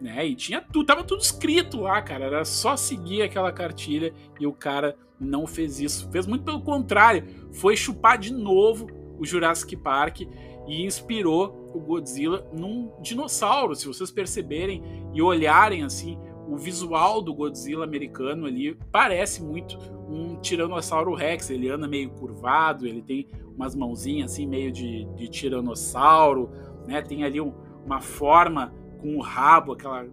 Né? 0.00 0.26
E 0.26 0.34
tinha 0.34 0.60
tudo, 0.60 0.86
tava 0.86 1.02
tudo 1.02 1.22
escrito 1.22 1.80
lá, 1.80 2.00
cara. 2.02 2.24
Era 2.26 2.44
só 2.44 2.76
seguir 2.76 3.22
aquela 3.22 3.50
cartilha 3.52 4.12
e 4.38 4.46
o 4.46 4.52
cara 4.52 4.96
não 5.18 5.46
fez 5.46 5.80
isso. 5.80 6.10
Fez 6.10 6.26
muito 6.26 6.44
pelo 6.44 6.60
contrário, 6.60 7.24
foi 7.52 7.76
chupar 7.76 8.18
de 8.18 8.32
novo 8.32 8.86
o 9.18 9.24
Jurassic 9.24 9.76
Park 9.76 10.20
e 10.66 10.84
inspirou 10.84 11.70
o 11.74 11.80
Godzilla 11.80 12.46
num 12.52 12.92
dinossauro. 13.00 13.74
Se 13.74 13.86
vocês 13.86 14.10
perceberem 14.10 14.82
e 15.14 15.22
olharem 15.22 15.82
assim, 15.82 16.18
o 16.48 16.56
visual 16.56 17.22
do 17.22 17.34
Godzilla 17.34 17.84
americano 17.84 18.46
ali 18.46 18.78
parece 18.92 19.42
muito 19.42 19.78
um 20.08 20.36
Tiranossauro 20.40 21.14
Rex. 21.14 21.50
Ele 21.50 21.68
anda 21.68 21.88
meio 21.88 22.10
curvado, 22.10 22.86
ele 22.86 23.02
tem 23.02 23.28
umas 23.56 23.74
mãozinhas 23.74 24.32
assim, 24.32 24.46
meio 24.46 24.70
de, 24.70 25.06
de 25.14 25.28
tiranossauro, 25.28 26.50
né? 26.86 27.00
Tem 27.00 27.24
ali 27.24 27.40
um, 27.40 27.54
uma 27.84 28.00
forma 28.00 28.72
com 29.06 29.16
o 29.18 29.20
rabo, 29.20 29.72
aquela 29.72 30.04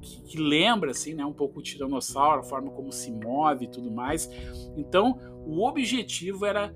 que, 0.00 0.22
que, 0.22 0.38
lembra 0.38 0.92
assim, 0.92 1.12
né, 1.12 1.24
um 1.24 1.34
pouco 1.34 1.58
o 1.58 1.62
tiranossauro, 1.62 2.40
a 2.40 2.42
forma 2.42 2.70
como 2.70 2.90
se 2.90 3.12
move 3.12 3.66
e 3.66 3.68
tudo 3.68 3.90
mais. 3.90 4.30
Então, 4.74 5.18
o 5.44 5.66
objetivo 5.66 6.46
era 6.46 6.72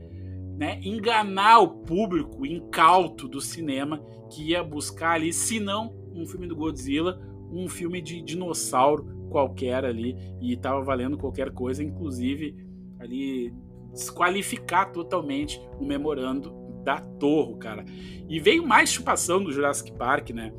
né, 0.58 0.78
enganar 0.84 1.60
o 1.60 1.68
público 1.68 2.44
incauto 2.44 3.26
do 3.26 3.40
cinema 3.40 4.04
que 4.30 4.50
ia 4.50 4.62
buscar 4.62 5.12
ali, 5.12 5.32
se 5.32 5.58
não 5.58 5.94
um 6.14 6.26
filme 6.26 6.46
do 6.46 6.54
Godzilla, 6.54 7.18
um 7.50 7.68
filme 7.68 8.02
de 8.02 8.20
dinossauro 8.20 9.06
qualquer 9.30 9.82
ali 9.82 10.14
e 10.42 10.52
estava 10.52 10.82
valendo 10.82 11.16
qualquer 11.16 11.52
coisa, 11.52 11.82
inclusive 11.82 12.54
ali 12.98 13.54
desqualificar 13.92 14.92
totalmente 14.92 15.60
o 15.80 15.84
memorando 15.86 16.52
da 16.84 17.00
Torre, 17.00 17.54
cara. 17.56 17.84
E 18.28 18.38
veio 18.38 18.66
mais 18.66 18.90
chupação 18.90 19.42
do 19.42 19.52
Jurassic 19.52 19.92
Park, 19.92 20.30
né? 20.30 20.52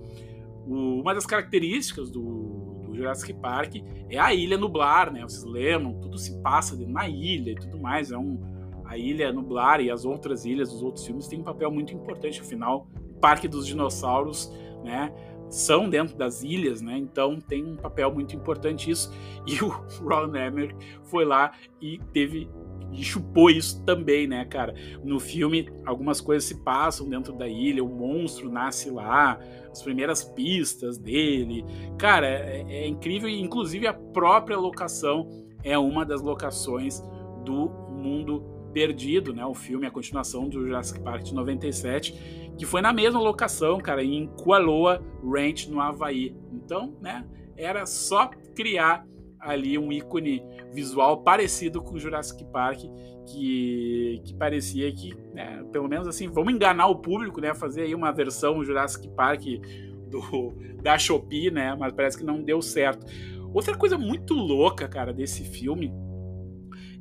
O, 0.67 1.01
uma 1.01 1.13
das 1.13 1.25
características 1.25 2.09
do, 2.09 2.81
do, 2.85 2.95
Jurassic 2.95 3.33
Park 3.33 3.75
é 4.09 4.19
a 4.19 4.33
ilha 4.33 4.57
nublar, 4.57 5.11
né? 5.11 5.21
Vocês 5.21 5.43
lembram? 5.43 5.99
Tudo 5.99 6.17
se 6.17 6.41
passa 6.41 6.75
na 6.87 7.07
ilha 7.09 7.51
e 7.51 7.55
tudo 7.55 7.79
mais. 7.79 8.11
É 8.11 8.17
um, 8.17 8.39
a 8.85 8.97
ilha 8.97 9.31
Nublar 9.31 9.81
e 9.81 9.89
as 9.89 10.05
outras 10.05 10.45
ilhas 10.45 10.71
dos 10.71 10.83
outros 10.83 11.05
filmes 11.05 11.27
têm 11.27 11.39
um 11.39 11.43
papel 11.43 11.71
muito 11.71 11.93
importante. 11.93 12.41
Afinal, 12.41 12.87
o 12.95 13.19
Parque 13.19 13.47
dos 13.47 13.65
Dinossauros, 13.65 14.51
né, 14.83 15.11
são 15.49 15.89
dentro 15.89 16.15
das 16.17 16.43
ilhas, 16.43 16.81
né? 16.81 16.97
Então 16.97 17.39
tem 17.39 17.63
um 17.63 17.75
papel 17.75 18.13
muito 18.13 18.35
importante 18.35 18.89
isso. 18.89 19.11
E 19.47 19.63
o 19.63 19.69
Ron 20.03 20.35
Emmerich 20.35 20.75
foi 21.03 21.25
lá 21.25 21.51
e 21.81 21.99
teve 22.11 22.49
e 22.91 23.03
chupou 23.03 23.49
isso 23.49 23.83
também, 23.83 24.27
né, 24.27 24.45
cara? 24.45 24.73
No 25.03 25.19
filme, 25.19 25.69
algumas 25.85 26.21
coisas 26.21 26.47
se 26.47 26.63
passam 26.63 27.09
dentro 27.09 27.33
da 27.33 27.47
ilha, 27.47 27.83
o 27.83 27.89
monstro 27.89 28.51
nasce 28.51 28.89
lá, 28.89 29.39
as 29.71 29.81
primeiras 29.81 30.23
pistas 30.23 30.97
dele. 30.97 31.65
Cara, 31.97 32.27
é, 32.27 32.65
é 32.69 32.87
incrível 32.87 33.27
inclusive, 33.27 33.87
a 33.87 33.93
própria 33.93 34.57
locação 34.57 35.27
é 35.63 35.77
uma 35.77 36.05
das 36.05 36.21
locações 36.21 37.01
do 37.43 37.69
Mundo 37.89 38.51
Perdido, 38.73 39.33
né? 39.33 39.45
O 39.45 39.53
filme, 39.53 39.85
a 39.85 39.91
continuação 39.91 40.49
do 40.49 40.63
Jurassic 40.63 40.99
Park 41.01 41.23
de 41.23 41.33
97, 41.33 42.53
que 42.57 42.65
foi 42.65 42.81
na 42.81 42.91
mesma 42.91 43.19
locação, 43.19 43.79
cara, 43.79 44.03
em 44.03 44.27
Kualoa 44.27 44.99
Ranch, 45.23 45.67
no 45.67 45.79
Havaí. 45.79 46.35
Então, 46.51 46.95
né, 46.99 47.23
era 47.55 47.85
só 47.85 48.31
criar 48.55 49.05
ali 49.43 49.77
um 49.77 49.91
ícone 49.91 50.43
visual 50.71 51.21
parecido 51.21 51.81
com 51.81 51.95
o 51.95 51.99
Jurassic 51.99 52.43
Park, 52.45 52.81
que, 53.25 54.21
que 54.23 54.33
parecia 54.35 54.91
que, 54.91 55.13
né, 55.33 55.63
pelo 55.71 55.87
menos 55.87 56.07
assim, 56.07 56.27
vamos 56.27 56.53
enganar 56.53 56.87
o 56.87 56.97
público, 56.97 57.39
né, 57.39 57.53
fazer 57.53 57.81
aí 57.81 57.95
uma 57.95 58.11
versão 58.11 58.63
Jurassic 58.63 59.07
Park 59.09 59.43
do, 60.09 60.53
da 60.81 60.97
Shopee, 60.97 61.51
né, 61.51 61.75
mas 61.75 61.93
parece 61.93 62.17
que 62.17 62.23
não 62.23 62.41
deu 62.41 62.61
certo. 62.61 63.05
Outra 63.53 63.77
coisa 63.77 63.97
muito 63.97 64.33
louca, 64.33 64.87
cara, 64.87 65.13
desse 65.13 65.43
filme 65.43 65.93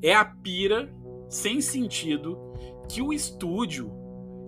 é 0.02 0.14
a 0.14 0.24
pira 0.24 0.92
sem 1.28 1.60
sentido 1.60 2.38
que 2.88 3.00
o 3.00 3.12
estúdio 3.12 3.90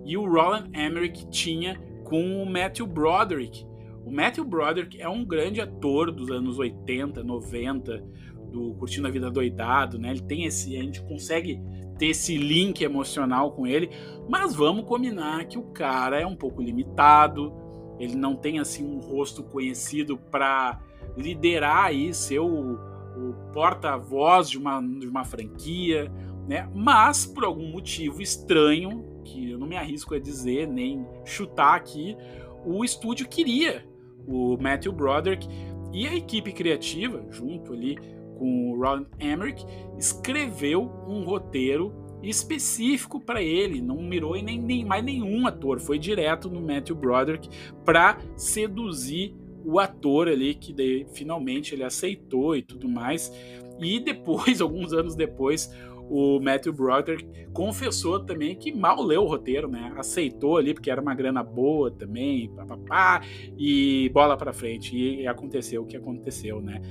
e 0.05 0.15
o 0.15 0.29
Roland 0.29 0.69
Emmerich 0.73 1.27
tinha 1.29 1.81
com 2.03 2.43
o 2.43 2.45
Matthew 2.45 2.85
Broderick, 2.85 3.65
o 4.05 4.11
Matthew 4.11 4.45
Broderick 4.45 5.01
é 5.01 5.09
um 5.09 5.25
grande 5.25 5.59
ator 5.59 6.11
dos 6.11 6.29
anos 6.29 6.59
80, 6.59 7.23
90, 7.23 8.03
do 8.51 8.75
Curtindo 8.75 9.07
a 9.07 9.11
Vida 9.11 9.31
Doidado, 9.31 9.97
né? 9.97 10.11
Ele 10.11 10.21
tem 10.21 10.45
esse, 10.45 10.77
a 10.77 10.81
gente 10.81 11.01
consegue 11.01 11.59
ter 11.97 12.07
esse 12.07 12.37
link 12.37 12.83
emocional 12.83 13.51
com 13.53 13.65
ele, 13.65 13.89
mas 14.29 14.53
vamos 14.53 14.85
combinar 14.85 15.45
que 15.45 15.57
o 15.57 15.63
cara 15.63 16.21
é 16.21 16.25
um 16.25 16.35
pouco 16.35 16.61
limitado, 16.61 17.51
ele 17.99 18.15
não 18.15 18.35
tem 18.35 18.59
assim 18.59 18.85
um 18.85 18.99
rosto 18.99 19.41
conhecido 19.41 20.17
para 20.17 20.79
liderar 21.17 21.85
aí 21.85 22.13
ser 22.13 22.39
o, 22.39 22.73
o 22.75 23.33
porta-voz 23.53 24.49
de 24.49 24.59
uma, 24.59 24.81
de 24.81 25.07
uma 25.07 25.25
franquia, 25.25 26.11
né? 26.47 26.69
Mas 26.75 27.25
por 27.25 27.43
algum 27.43 27.71
motivo 27.71 28.21
estranho, 28.21 29.03
que 29.23 29.49
eu 29.49 29.57
não 29.57 29.65
me 29.65 29.75
arrisco 29.75 30.13
a 30.13 30.19
dizer 30.19 30.67
nem 30.67 31.07
chutar 31.23 31.73
aqui, 31.73 32.15
o 32.63 32.85
estúdio 32.85 33.27
queria 33.27 33.83
o 34.27 34.57
Matthew 34.57 34.91
Broderick 34.91 35.47
e 35.93 36.07
a 36.07 36.15
equipe 36.15 36.51
criativa, 36.51 37.25
junto 37.31 37.73
ali 37.73 37.97
com 38.37 38.71
o 38.71 38.81
Ron 38.81 39.05
Emmerich, 39.19 39.65
escreveu 39.97 40.91
um 41.07 41.23
roteiro 41.23 41.93
específico 42.21 43.19
para 43.19 43.41
ele, 43.41 43.81
não 43.81 44.01
mirou 44.01 44.35
em 44.35 44.43
nem, 44.43 44.59
nem, 44.59 44.83
mais 44.83 45.03
nenhum 45.03 45.45
ator, 45.45 45.79
foi 45.79 45.99
direto 45.99 46.49
no 46.49 46.61
Matthew 46.61 46.95
Broderick 46.95 47.49
para 47.83 48.19
seduzir 48.35 49.33
o 49.63 49.79
ator 49.79 50.27
ali 50.27 50.53
que 50.53 51.07
finalmente 51.13 51.73
ele 51.73 51.83
aceitou 51.83 52.55
e 52.55 52.61
tudo 52.61 52.87
mais. 52.87 53.31
E 53.79 53.99
depois, 53.99 54.59
alguns 54.61 54.93
anos 54.93 55.15
depois, 55.15 55.73
o 56.09 56.39
Matthew 56.39 56.73
Broderick 56.73 57.47
confessou 57.51 58.19
também 58.19 58.55
que 58.55 58.71
mal 58.71 59.01
leu 59.01 59.23
o 59.23 59.27
roteiro, 59.27 59.67
né? 59.67 59.93
Aceitou 59.97 60.57
ali 60.57 60.73
porque 60.73 60.91
era 60.91 61.01
uma 61.01 61.15
grana 61.15 61.43
boa 61.43 61.89
também, 61.89 62.49
papapá, 62.49 63.21
e 63.57 64.09
bola 64.13 64.37
para 64.37 64.53
frente. 64.53 64.95
E 64.95 65.27
aconteceu 65.27 65.83
o 65.83 65.85
que 65.85 65.97
aconteceu, 65.97 66.61
né? 66.61 66.81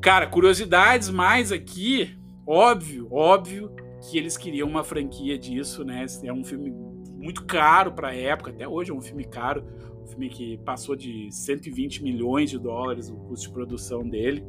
Cara, 0.00 0.26
curiosidades 0.26 1.10
mais 1.10 1.52
aqui, 1.52 2.16
óbvio, 2.46 3.08
óbvio 3.10 3.74
que 4.08 4.16
eles 4.16 4.36
queriam 4.36 4.68
uma 4.68 4.84
franquia 4.84 5.38
disso, 5.38 5.84
né? 5.84 6.06
É 6.22 6.32
um 6.32 6.44
filme 6.44 6.72
muito 7.18 7.44
caro 7.44 7.92
para 7.92 8.08
a 8.08 8.14
época, 8.14 8.50
até 8.50 8.66
hoje 8.66 8.90
é 8.90 8.94
um 8.94 9.00
filme 9.00 9.24
caro, 9.24 9.62
um 10.02 10.06
filme 10.06 10.28
que 10.30 10.56
passou 10.58 10.96
de 10.96 11.30
120 11.30 12.02
milhões 12.02 12.48
de 12.48 12.58
dólares 12.58 13.10
o 13.10 13.16
custo 13.16 13.48
de 13.48 13.52
produção 13.52 14.08
dele. 14.08 14.42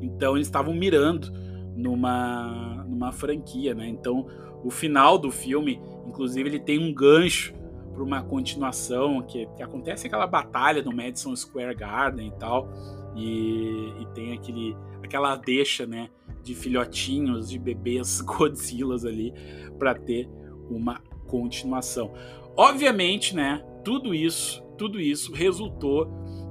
Então 0.00 0.36
eles 0.36 0.46
estavam 0.46 0.72
mirando 0.72 1.30
numa, 1.78 2.84
numa 2.88 3.12
franquia, 3.12 3.72
né? 3.72 3.86
Então, 3.86 4.26
o 4.64 4.70
final 4.70 5.16
do 5.16 5.30
filme, 5.30 5.80
inclusive, 6.06 6.48
ele 6.48 6.58
tem 6.58 6.78
um 6.78 6.92
gancho 6.92 7.54
para 7.94 8.02
uma 8.02 8.22
continuação 8.22 9.22
que, 9.22 9.46
que, 9.56 9.62
acontece 9.62 10.06
aquela 10.06 10.26
batalha 10.26 10.82
no 10.82 10.92
Madison 10.92 11.34
Square 11.34 11.76
Garden 11.76 12.28
e 12.28 12.32
tal, 12.32 12.68
e, 13.16 13.92
e 14.00 14.06
tem 14.12 14.32
aquele, 14.32 14.76
aquela 15.02 15.36
deixa, 15.36 15.86
né, 15.86 16.10
de 16.42 16.54
filhotinhos, 16.54 17.48
de 17.48 17.58
bebês 17.58 18.20
Godzillas 18.26 19.04
ali 19.04 19.32
para 19.78 19.94
ter 19.94 20.28
uma 20.68 21.00
continuação. 21.28 22.12
Obviamente, 22.56 23.36
né, 23.36 23.64
tudo 23.84 24.12
isso, 24.12 24.62
tudo 24.76 25.00
isso 25.00 25.32
resultou 25.32 26.08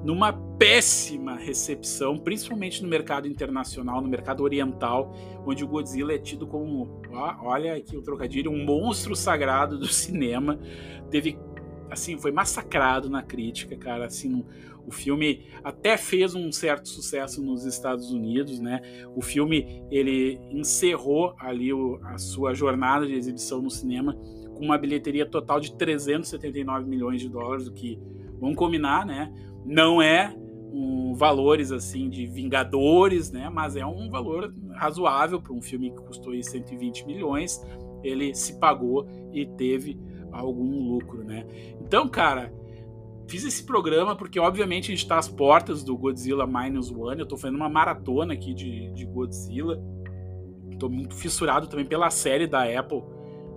numa 0.08 0.32
péssima 0.32 1.36
recepção, 1.36 2.18
principalmente 2.18 2.82
no 2.82 2.88
mercado 2.88 3.28
internacional, 3.28 4.02
no 4.02 4.08
mercado 4.08 4.42
oriental, 4.42 5.14
onde 5.46 5.66
o 5.66 5.68
Godzilla 5.68 6.14
é 6.14 6.18
tido 6.18 6.48
como, 6.48 7.02
ó, 7.12 7.36
olha 7.42 7.76
aqui 7.76 7.98
o 7.98 8.02
trocadilho, 8.02 8.50
um 8.50 8.64
monstro 8.64 9.18
sagrado 9.18 9.78
do 9.78 9.86
cinema. 9.86 10.58
Teve 11.12 11.38
assim, 11.92 12.18
foi 12.18 12.32
massacrado 12.32 13.10
na 13.10 13.22
crítica, 13.22 13.76
cara, 13.76 14.06
assim, 14.06 14.46
o 14.86 14.92
filme 14.92 15.46
até 15.62 15.98
fez 15.98 16.34
um 16.36 16.54
certo 16.54 16.88
sucesso 16.88 17.44
nos 17.44 17.66
Estados 17.66 18.10
Unidos, 18.10 18.62
né? 18.62 18.80
O 19.14 19.22
filme 19.22 19.84
ele 19.92 20.40
encerrou 20.52 21.36
ali 21.38 21.74
o, 21.74 22.00
a 22.06 22.18
sua 22.18 22.54
jornada 22.54 23.06
de 23.06 23.14
exibição 23.14 23.62
no 23.62 23.70
cinema 23.70 24.14
com 24.56 24.64
uma 24.64 24.78
bilheteria 24.78 25.26
total 25.26 25.60
de 25.60 25.76
379 25.76 26.88
milhões 26.88 27.20
de 27.20 27.28
dólares, 27.28 27.68
o 27.68 27.74
que 27.74 28.00
vamos 28.40 28.56
combinar, 28.56 29.06
né? 29.06 29.34
Não 29.68 30.02
é 30.02 30.34
um, 30.72 31.14
valores 31.14 31.74
assim 31.74 32.10
de 32.10 32.26
Vingadores, 32.26 33.32
né? 33.32 33.50
Mas 33.50 33.76
é 33.76 33.86
um 33.86 34.10
valor 34.10 34.54
razoável 34.72 35.42
para 35.42 35.52
um 35.52 35.62
filme 35.62 35.92
que 35.92 36.02
custou 36.04 36.34
120 36.42 37.06
milhões. 37.06 37.62
Ele 38.02 38.34
se 38.34 38.58
pagou 38.60 39.06
e 39.34 39.46
teve 39.46 40.00
algum 40.32 40.88
lucro, 40.88 41.22
né? 41.24 41.46
Então, 41.82 42.08
cara, 42.08 42.54
fiz 43.28 43.44
esse 43.44 43.66
programa 43.66 44.16
porque, 44.16 44.40
obviamente, 44.40 44.86
a 44.86 44.96
gente 44.96 45.04
está 45.04 45.18
às 45.18 45.28
portas 45.28 45.84
do 45.84 45.98
Godzilla 45.98 46.48
Minus 46.48 46.90
One. 46.90 47.20
Eu 47.20 47.24
estou 47.24 47.38
fazendo 47.38 47.58
uma 47.58 47.70
maratona 47.70 48.34
aqui 48.34 48.54
de, 48.54 48.90
de 48.92 49.06
Godzilla. 49.06 49.84
Estou 50.72 50.90
muito 50.90 51.14
fissurado 51.14 51.68
também 51.68 51.86
pela 51.86 52.10
série 52.10 52.48
da 52.48 52.64
Apple, 52.64 53.04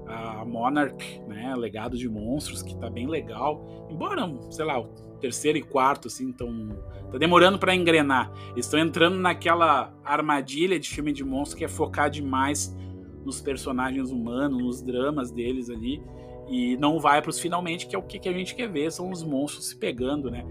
a 0.09 0.45
Monarch, 0.45 1.21
né? 1.29 1.55
Legado 1.55 1.97
de 1.97 2.09
Monstros, 2.09 2.63
que 2.63 2.73
está 2.73 2.91
bem 2.91 3.07
legal. 3.07 3.87
Embora, 3.91 4.23
sei 4.51 4.65
lá, 4.65 4.83
terceiro 5.21 5.59
e 5.59 5.63
quarto, 5.63 6.09
assim, 6.09 6.25
então 6.25 6.69
tá 7.11 7.19
demorando 7.19 7.59
para 7.59 7.75
engrenar. 7.75 8.33
Estão 8.57 8.79
entrando 8.81 9.19
naquela 9.19 9.93
armadilha 10.05 10.79
de 10.79 10.89
filme 10.89 11.13
de 11.13 11.25
monstro 11.25 11.59
que 11.59 11.65
é 11.65 11.69
focar 11.69 12.11
demais 12.11 12.77
nos 13.25 13.41
personagens 13.41 14.11
humanos, 14.11 14.63
nos 14.63 14.83
dramas 14.83 15.31
deles 15.31 15.71
ali, 15.71 16.03
e 16.49 16.77
não 16.79 16.99
vai 16.99 17.21
para 17.23 17.31
os 17.31 17.39
finalmente, 17.39 17.87
que 17.87 17.95
é 17.95 17.99
o 17.99 18.03
que, 18.03 18.19
que 18.19 18.29
a 18.29 18.33
gente 18.33 18.55
quer 18.55 18.69
ver, 18.69 18.91
são 18.91 19.11
os 19.11 19.23
monstros 19.23 19.69
se 19.69 19.77
pegando, 19.77 20.31
né? 20.31 20.45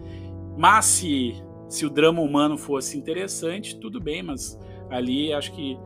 Mas 0.57 0.85
se, 0.85 1.33
se 1.67 1.85
o 1.85 1.89
drama 1.89 2.21
humano 2.21 2.57
fosse 2.57 2.97
interessante, 2.97 3.79
tudo 3.79 3.99
bem, 3.99 4.23
mas 4.23 4.57
ali 4.89 5.33
acho 5.33 5.51
que 5.53 5.77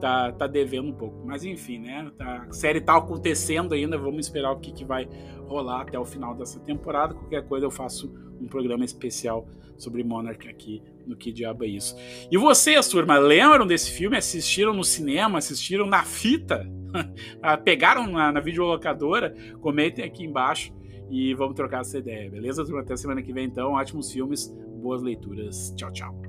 tá, 0.00 0.32
tá 0.32 0.46
devendo 0.46 0.88
um 0.88 0.92
pouco. 0.92 1.24
Mas 1.26 1.44
enfim, 1.44 1.78
né? 1.78 2.10
Tá, 2.16 2.46
a 2.48 2.52
série 2.52 2.80
tá 2.80 2.96
acontecendo 2.96 3.74
ainda, 3.74 3.98
vamos 3.98 4.26
esperar 4.26 4.52
o 4.52 4.58
que, 4.58 4.72
que 4.72 4.84
vai 4.84 5.08
rolar 5.46 5.82
até 5.82 5.98
o 5.98 6.04
final 6.04 6.34
dessa 6.34 6.60
temporada. 6.60 7.14
Qualquer 7.14 7.46
coisa 7.46 7.66
eu 7.66 7.70
faço 7.70 8.12
um 8.40 8.46
programa 8.46 8.84
especial 8.84 9.46
sobre 9.76 10.02
Monarch 10.02 10.48
aqui 10.48 10.82
no 11.06 11.16
Que 11.16 11.32
Diabo 11.32 11.64
é 11.64 11.68
Isso. 11.68 11.96
E 12.30 12.36
vocês, 12.36 12.88
turma, 12.88 13.18
lembram 13.18 13.66
desse 13.66 13.90
filme? 13.90 14.16
Assistiram 14.16 14.72
no 14.72 14.84
cinema? 14.84 15.38
Assistiram 15.38 15.86
na 15.86 16.02
fita? 16.02 16.66
Ah, 17.42 17.58
pegaram 17.58 18.06
na, 18.06 18.32
na 18.32 18.40
videolocadora? 18.40 19.34
Comentem 19.60 20.02
aqui 20.02 20.24
embaixo 20.24 20.72
e 21.10 21.34
vamos 21.34 21.54
trocar 21.54 21.82
essa 21.82 21.98
ideia, 21.98 22.30
beleza, 22.30 22.64
turma? 22.64 22.80
Até 22.80 22.96
semana 22.96 23.22
que 23.22 23.34
vem, 23.34 23.44
então. 23.44 23.72
Ótimos 23.72 24.10
filmes, 24.10 24.48
boas 24.80 25.02
leituras. 25.02 25.74
Tchau, 25.76 25.92
tchau. 25.92 26.25